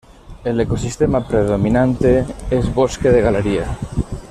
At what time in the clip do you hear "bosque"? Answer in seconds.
2.73-3.11